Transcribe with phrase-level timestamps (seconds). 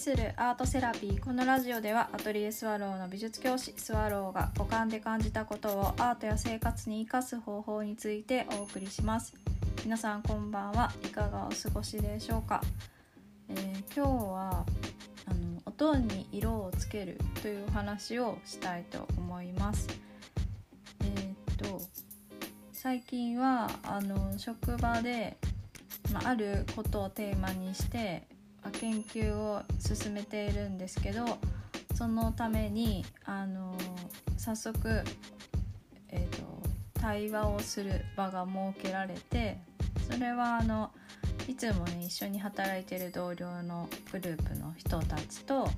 [0.00, 1.20] するアートセラピー。
[1.20, 9.34] このラジオではアトリエスワローの美術教師スワローが五感で感じたことをアートや生活に生かす方法についてお送りします。
[9.84, 10.90] 皆さんこんばんは。
[11.04, 12.62] いかがお過ごしでしょうか、
[13.50, 14.64] えー、今日は
[15.26, 19.86] あの音に色をつけるというお話をしたいと思います。
[21.04, 21.78] えー、っと
[22.72, 25.36] 最近はあの職場で
[26.10, 28.26] まあ、あることをテーマにして
[28.80, 31.24] 研究を進めているんですけど
[31.94, 33.76] そのためにあの
[34.36, 35.02] 早速、
[36.08, 36.62] えーと、
[36.94, 39.58] 対話をする場が設けられて
[40.10, 40.90] それはあの
[41.46, 45.72] いつもね一緒に働いてる同僚のグループの人たちと、ま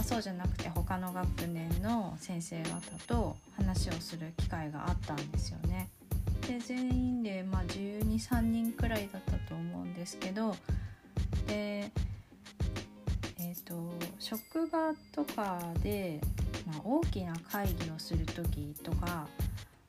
[0.00, 5.90] あ、そうじゃなくて他の学年の先生方と話をする機会があったんですよね。
[6.46, 10.56] で全員で、まあ、123人くらいだったと思うんですけど
[11.46, 11.90] で
[13.48, 13.74] えーと、
[14.18, 16.20] 職場とかで、
[16.66, 19.26] まあ、大きな会議をする時とか、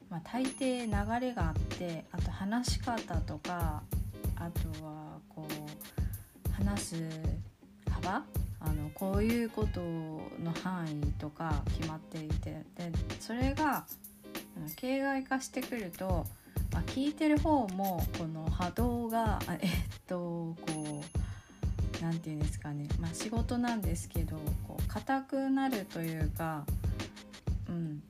[0.09, 3.83] まあ、大抵流れがあってあと話し方とか
[4.37, 6.95] あとはこう話す
[7.91, 8.23] 幅
[8.61, 13.85] あのこういうことの範囲とか決まっていてでそれが
[14.77, 16.25] 形骸化してくると、
[16.71, 19.69] まあ、聞いてる方もこの波動がえっ
[20.07, 20.55] とこ
[21.03, 21.28] う
[22.01, 26.65] 何て言うんですかね、まあ、仕事なんですけどこう硬くなるというか、
[27.67, 28.01] うん、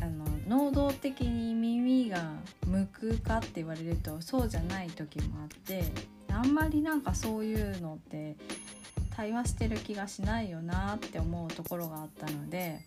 [0.00, 2.32] あの能動的に耳が
[2.66, 5.84] 向くかって言われるとそうじゃない時もあって
[6.28, 8.36] あんまりなんかそういうのって
[9.16, 12.80] 対話してる気がしないよなって思うところがあったので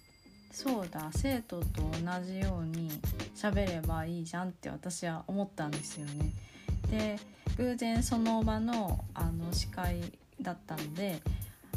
[0.51, 2.91] そうだ生徒と同じように
[3.35, 6.31] 喋ればいいじゃんって私は思ったんですよね。
[6.89, 7.19] で
[7.57, 10.01] 偶然その場のあの司会
[10.41, 11.21] だったので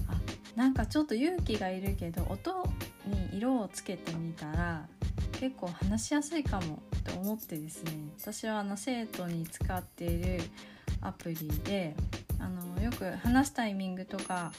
[0.08, 0.14] あ
[0.56, 2.68] なんかちょっと勇気がいるけど音
[3.06, 4.86] に色をつけてみたら
[5.32, 7.92] 結構話しやすいかもと思ってですね。
[8.18, 10.40] 私はあの生徒に使っている
[11.00, 11.94] アプリで
[12.38, 14.52] あのよく話すタイミングとか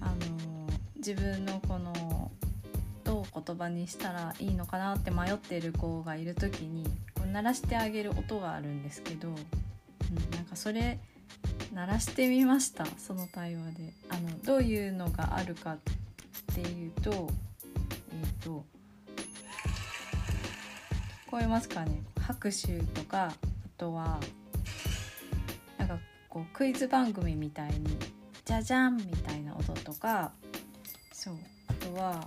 [0.00, 2.32] あの自分のこの
[3.04, 6.84] どう言葉にしたらいいのかなって迷っている子がいる時に
[7.14, 10.98] こう鳴らしてあげる音があるんですけど、うん、なんかそれ
[11.72, 13.92] 鳴らしてみましたその対話で。
[14.08, 15.78] あのどういうのがあるかっ
[16.54, 18.64] ていうとえっ、ー、と
[21.26, 22.02] 聞こえますかね？
[22.20, 23.32] 拍手とかあ
[23.76, 24.18] とは
[25.78, 27.96] なんかこうクイズ番組みたいに
[28.44, 30.32] じゃじゃんみたいな音とか
[31.12, 31.34] そう
[31.68, 32.26] あとは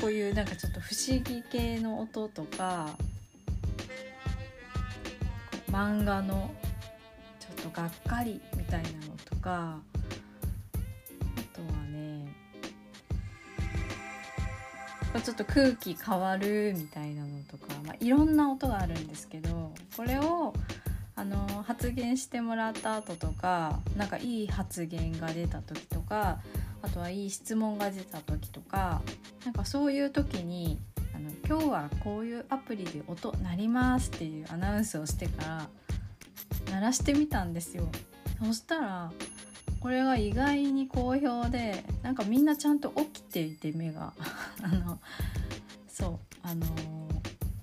[0.00, 2.90] こういうなんかちょっと不思議系の音とか
[5.70, 6.50] 漫画の
[7.64, 8.94] とがっかりみたいなの
[9.24, 9.78] とか
[11.36, 12.26] あとはね
[15.22, 20.52] ちょっと空気変わるみたいなのとか、まあ、いろんな音があるんですけどこれを
[21.16, 26.40] あの発言してもらった後とかなんかいい発言が出た時とか
[26.82, 29.00] あとはいい質問が出た時とか
[29.44, 30.78] なんかそういう時に
[31.14, 35.68] あの今日はこういうアプリで音鳴りますっていうアナウンスをしてから
[36.70, 37.88] 鳴らしてみたんですよ。
[38.42, 39.12] そしたら
[39.80, 44.12] これが意外に好評でなんかみんなちゃんと起きていて目が。
[44.62, 44.98] あの
[45.88, 46.66] そうあの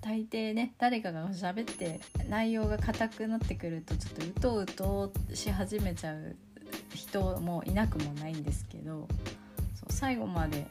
[0.01, 6.35] 大抵ね誰かが喋って内容が硬くなってくるとちょっとうとうとし始めちゃう
[6.95, 9.07] 人もいなくもないんですけど
[9.75, 10.67] そう最後まで、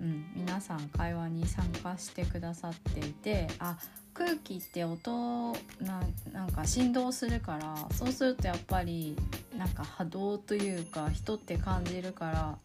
[0.00, 3.76] うん、皆さん会話に参加してくださっていてあ
[4.14, 6.02] 空気って音な
[6.32, 9.14] なんか振動するからそうするとやっぱり
[9.56, 12.58] なんか波動というか人って感じるから、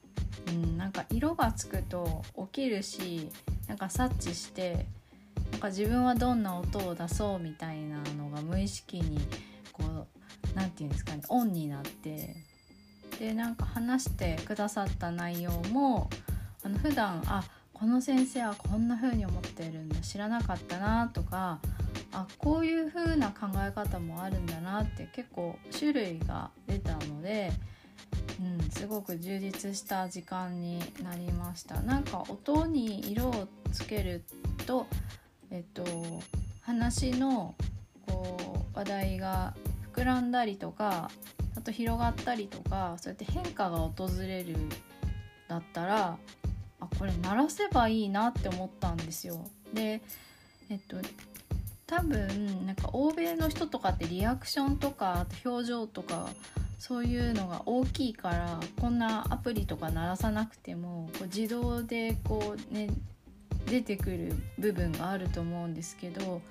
[0.48, 2.24] うん、なんか色がつくと
[2.54, 3.30] 起きるし
[3.68, 4.86] なんか察知して
[5.52, 9.20] なんか自分はどんな音を出そうみたいなのが無意識に
[9.74, 10.08] こう
[10.56, 12.36] 何て言うんですかねオンになって
[13.20, 16.10] でなんか話してくださった内容も
[16.66, 21.60] あの普段あこの先生はこんな風に思ってるんだ知らなかったなとか
[22.12, 27.52] あこういう風な考え方もあるんだなって結構種類が出たので、
[28.40, 31.82] うん、すごく充実した時間になりました。
[31.82, 34.24] なんか音に色をつける
[34.66, 34.88] と
[35.52, 35.84] えっと
[36.62, 37.54] 話の
[38.08, 39.54] こう話題が
[39.94, 41.12] 膨らんだりとか
[41.56, 44.56] あと広がったりとかそうやって変化が訪れる
[45.48, 46.18] だったら
[46.92, 49.46] あこれ鳴らせばいいなって思ったんですよ。
[49.74, 50.02] で
[50.70, 50.98] えっと
[51.88, 56.30] 多分なんか欧米の人とかってリアクションとか表情とか
[56.80, 62.90] そういうのが大きいからこんなアプリとか鳴らさなくてもこう自動でこうね
[63.68, 66.42] 出てくる部分があると思うんですけど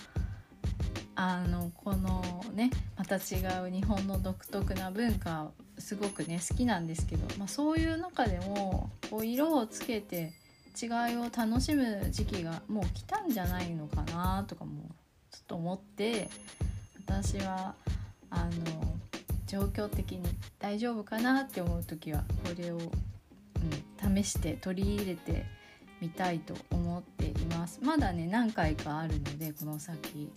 [1.16, 3.18] あのこのねまた違
[3.66, 10.32] う日本の独特な文化すごくね好きなんですけど、まあ、そういう中でもこう色をつけて
[10.80, 14.72] 違いを楽しむ時期がもう来たんじゃないのかなとかも
[15.30, 16.28] ちょっと思って
[17.06, 17.74] 私は
[18.30, 18.50] あの
[19.46, 20.22] 状況的に
[20.58, 22.80] 大丈夫かなって思う時はこれを、う
[24.08, 25.44] ん、試して取り入れて
[26.00, 27.80] みたいと思っています。
[27.82, 30.30] まだね何回かあるのでこの先。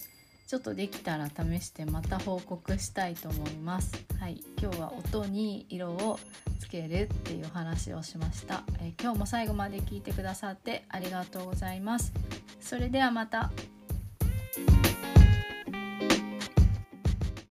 [0.48, 3.92] ちょっとできたら試してまた報告したいと思います。
[4.18, 4.42] はい。
[4.60, 6.20] 今日は音に色を
[6.60, 12.14] つけるっていう話をしました、え今日も最後まで聞いてくださってありがとうございます。
[12.62, 13.52] それではまた。